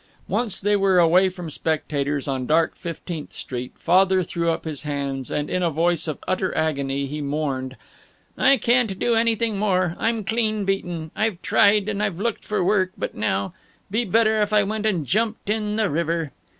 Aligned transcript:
Once 0.27 0.59
they 0.59 0.75
were 0.75 0.97
away 0.97 1.29
from 1.29 1.51
spectators, 1.51 2.27
on 2.27 2.47
dark 2.47 2.73
Fifteenth 2.75 3.33
Street, 3.33 3.71
Father 3.75 4.23
threw 4.23 4.49
up 4.49 4.65
his 4.65 4.81
hands 4.81 5.29
and 5.29 5.47
in 5.47 5.61
a 5.61 5.69
voice 5.69 6.07
of 6.07 6.17
utter 6.27 6.57
agony 6.57 7.05
he 7.05 7.21
mourned, 7.21 7.75
"I 8.35 8.57
can't 8.57 8.97
do 8.97 9.13
anything 9.13 9.59
more. 9.59 9.95
I'm 9.99 10.23
clean 10.23 10.65
beaten. 10.65 11.11
I've 11.15 11.39
tried, 11.43 11.87
and 11.87 12.01
I've 12.01 12.19
looked 12.19 12.43
for 12.45 12.63
work, 12.63 12.93
but 12.97 13.13
now 13.13 13.53
Be 13.91 14.03
better 14.03 14.41
if 14.41 14.51
I 14.53 14.63
went 14.63 14.87
and 14.87 15.05
jumped 15.05 15.51
in 15.51 15.75
the 15.75 15.87
river." 15.87 16.31